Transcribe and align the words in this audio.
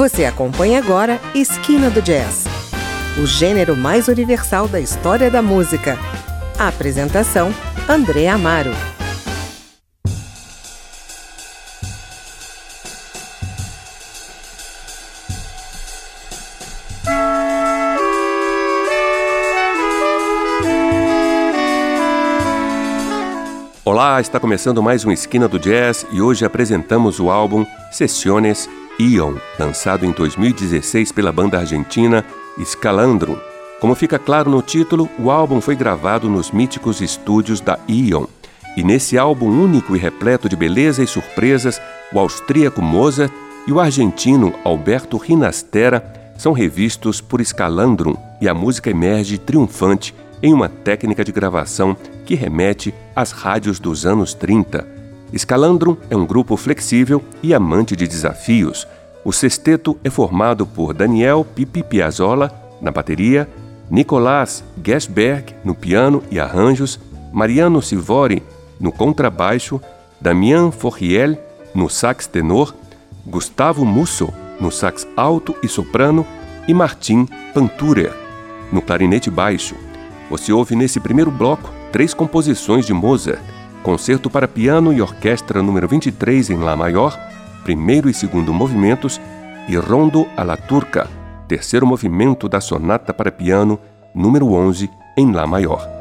Você 0.00 0.24
acompanha 0.24 0.78
agora 0.78 1.20
Esquina 1.34 1.90
do 1.90 2.00
Jazz, 2.00 2.46
o 3.22 3.26
gênero 3.26 3.76
mais 3.76 4.08
universal 4.08 4.66
da 4.66 4.80
história 4.80 5.30
da 5.30 5.42
música. 5.42 5.98
A 6.58 6.68
apresentação: 6.68 7.54
André 7.86 8.26
Amaro. 8.26 8.70
Olá, 23.84 24.18
está 24.18 24.40
começando 24.40 24.82
mais 24.82 25.04
um 25.04 25.12
Esquina 25.12 25.46
do 25.46 25.58
Jazz 25.58 26.06
e 26.10 26.22
hoje 26.22 26.46
apresentamos 26.46 27.20
o 27.20 27.28
álbum 27.28 27.66
Sessiones 27.92 28.66
Ion, 28.98 29.34
lançado 29.58 30.04
em 30.04 30.10
2016 30.10 31.12
pela 31.12 31.32
banda 31.32 31.58
argentina 31.58 32.24
Scalandrum. 32.62 33.36
Como 33.80 33.94
fica 33.94 34.18
claro 34.18 34.50
no 34.50 34.60
título, 34.60 35.08
o 35.18 35.30
álbum 35.30 35.60
foi 35.60 35.74
gravado 35.74 36.28
nos 36.28 36.50
míticos 36.50 37.00
estúdios 37.00 37.60
da 37.60 37.78
Ion. 37.88 38.26
E 38.76 38.82
nesse 38.82 39.16
álbum 39.16 39.48
único 39.48 39.96
e 39.96 39.98
repleto 39.98 40.48
de 40.48 40.56
beleza 40.56 41.02
e 41.02 41.06
surpresas, 41.06 41.80
o 42.12 42.18
austríaco 42.18 42.82
Mozart 42.82 43.32
e 43.66 43.72
o 43.72 43.80
argentino 43.80 44.54
Alberto 44.64 45.16
Rinastera 45.16 46.32
são 46.36 46.52
revistos 46.52 47.20
por 47.20 47.44
Scalandrum 47.44 48.16
e 48.40 48.48
a 48.48 48.54
música 48.54 48.90
emerge 48.90 49.38
triunfante 49.38 50.14
em 50.42 50.52
uma 50.52 50.68
técnica 50.68 51.24
de 51.24 51.32
gravação 51.32 51.96
que 52.24 52.34
remete 52.34 52.94
às 53.14 53.32
rádios 53.32 53.78
dos 53.78 54.06
anos 54.06 54.32
30 54.34 54.99
Scalandrum 55.36 55.96
é 56.08 56.16
um 56.16 56.26
grupo 56.26 56.56
flexível 56.56 57.22
e 57.42 57.54
amante 57.54 57.94
de 57.94 58.06
desafios. 58.06 58.86
O 59.24 59.32
sexteto 59.32 59.98
é 60.02 60.10
formado 60.10 60.66
por 60.66 60.92
Daniel 60.92 61.46
Pipi 61.54 61.82
Piazzolla 61.82 62.50
na 62.80 62.90
bateria, 62.90 63.48
Nicolás 63.90 64.64
Gesberg 64.82 65.54
no 65.64 65.74
piano 65.74 66.22
e 66.30 66.40
arranjos, 66.40 66.98
Mariano 67.32 67.82
Sivori 67.82 68.42
no 68.78 68.90
contrabaixo, 68.90 69.80
Damian 70.20 70.70
Forriel 70.70 71.38
no 71.74 71.88
sax 71.88 72.26
tenor, 72.26 72.74
Gustavo 73.26 73.84
Musso 73.84 74.32
no 74.58 74.70
sax 74.70 75.06
alto 75.16 75.54
e 75.62 75.68
soprano 75.68 76.26
e 76.66 76.74
Martin 76.74 77.26
Panturer 77.54 78.12
no 78.72 78.82
clarinete 78.82 79.30
baixo. 79.30 79.74
Você 80.28 80.52
ouve 80.52 80.74
nesse 80.74 80.98
primeiro 81.00 81.30
bloco 81.30 81.70
três 81.92 82.14
composições 82.14 82.86
de 82.86 82.92
Mozart 82.92 83.59
Concerto 83.82 84.28
para 84.28 84.46
piano 84.46 84.92
e 84.92 85.00
orquestra 85.00 85.62
número 85.62 85.88
23 85.88 86.50
em 86.50 86.58
Lá 86.58 86.76
maior, 86.76 87.18
primeiro 87.64 88.10
e 88.10 88.14
segundo 88.14 88.52
movimentos, 88.52 89.20
e 89.68 89.76
Rondo 89.76 90.26
à 90.36 90.42
la 90.42 90.56
Turca, 90.56 91.08
terceiro 91.48 91.86
movimento 91.86 92.48
da 92.48 92.60
sonata 92.60 93.14
para 93.14 93.32
piano 93.32 93.78
número 94.14 94.52
11 94.52 94.90
em 95.16 95.32
Lá 95.32 95.46
maior. 95.46 95.99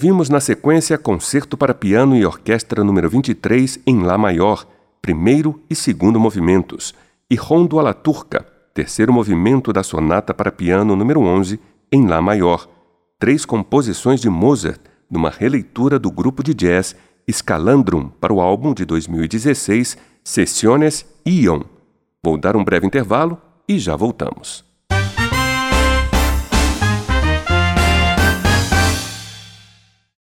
Ouvimos 0.00 0.30
na 0.30 0.40
sequência 0.40 0.96
Concerto 0.96 1.58
para 1.58 1.74
Piano 1.74 2.16
e 2.16 2.24
Orquestra 2.24 2.82
número 2.82 3.10
23 3.10 3.80
em 3.86 4.02
Lá 4.02 4.16
maior, 4.16 4.66
primeiro 5.02 5.60
e 5.68 5.74
segundo 5.74 6.18
movimentos, 6.18 6.94
e 7.28 7.34
Rondo 7.34 7.78
alla 7.78 7.92
Turca, 7.92 8.46
terceiro 8.72 9.12
movimento 9.12 9.74
da 9.74 9.82
Sonata 9.82 10.32
para 10.32 10.50
Piano 10.50 10.96
número 10.96 11.20
11 11.20 11.60
em 11.92 12.06
Lá 12.06 12.22
maior, 12.22 12.66
três 13.18 13.44
composições 13.44 14.22
de 14.22 14.30
Mozart, 14.30 14.80
numa 15.10 15.28
releitura 15.28 15.98
do 15.98 16.10
grupo 16.10 16.42
de 16.42 16.54
jazz 16.54 16.96
Scalandrum 17.30 18.08
para 18.08 18.32
o 18.32 18.40
álbum 18.40 18.72
de 18.72 18.86
2016 18.86 19.98
Sessiones 20.24 21.04
Ion. 21.26 21.60
Vou 22.24 22.38
dar 22.38 22.56
um 22.56 22.64
breve 22.64 22.86
intervalo 22.86 23.36
e 23.68 23.78
já 23.78 23.96
voltamos. 23.96 24.69